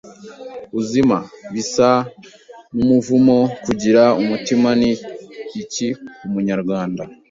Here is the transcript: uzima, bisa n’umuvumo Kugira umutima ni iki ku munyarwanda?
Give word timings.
uzima, 0.79 1.17
bisa 1.53 1.89
n’umuvumo 2.75 3.37
Kugira 3.63 4.03
umutima 4.21 4.69
ni 4.79 4.91
iki 5.61 5.87
ku 6.17 6.25
munyarwanda? 6.33 7.03